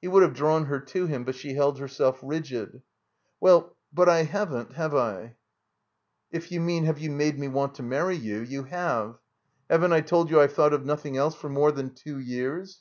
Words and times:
He 0.00 0.08
would 0.08 0.24
have 0.24 0.34
drawn 0.34 0.64
her 0.64 0.80
to 0.80 1.06
him, 1.06 1.22
but 1.22 1.36
she 1.36 1.54
held 1.54 1.78
herself 1.78 2.18
rigid. 2.20 2.82
"Well, 3.38 3.76
but— 3.92 4.08
I 4.08 4.24
haven't— 4.24 4.72
have 4.72 4.92
I?" 4.92 5.36
"If 6.32 6.50
you 6.50 6.60
mean, 6.60 6.82
have 6.86 6.98
you 6.98 7.12
made 7.12 7.38
me 7.38 7.46
want 7.46 7.76
to 7.76 7.84
marry 7.84 8.16
you, 8.16 8.40
you 8.40 8.64
have. 8.64 9.20
Haven't 9.70 9.92
I 9.92 10.00
told 10.00 10.30
you 10.30 10.40
I've 10.40 10.52
thought 10.54 10.72
of 10.72 10.84
nothing 10.84 11.16
else 11.16 11.36
for 11.36 11.48
more 11.48 11.70
than 11.70 11.94
two 11.94 12.18
years?" 12.18 12.80